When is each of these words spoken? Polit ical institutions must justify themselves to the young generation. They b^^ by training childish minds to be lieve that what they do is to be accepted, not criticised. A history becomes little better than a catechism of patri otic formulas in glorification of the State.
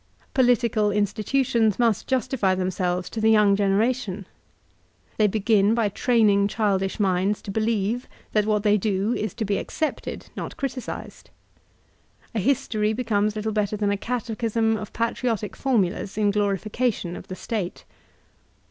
Polit 0.33 0.57
ical 0.61 0.91
institutions 0.95 1.77
must 1.77 2.07
justify 2.07 2.55
themselves 2.55 3.07
to 3.07 3.21
the 3.21 3.29
young 3.29 3.55
generation. 3.55 4.25
They 5.19 5.27
b^^ 5.27 5.75
by 5.75 5.89
training 5.89 6.47
childish 6.47 6.99
minds 6.99 7.39
to 7.43 7.51
be 7.51 7.61
lieve 7.61 8.07
that 8.31 8.47
what 8.47 8.63
they 8.63 8.77
do 8.79 9.13
is 9.13 9.35
to 9.35 9.45
be 9.45 9.59
accepted, 9.59 10.31
not 10.35 10.57
criticised. 10.57 11.29
A 12.33 12.39
history 12.39 12.93
becomes 12.93 13.35
little 13.35 13.51
better 13.51 13.77
than 13.77 13.91
a 13.91 13.95
catechism 13.95 14.75
of 14.75 14.91
patri 14.91 15.29
otic 15.29 15.55
formulas 15.55 16.17
in 16.17 16.31
glorification 16.31 17.15
of 17.15 17.27
the 17.27 17.35
State. 17.35 17.85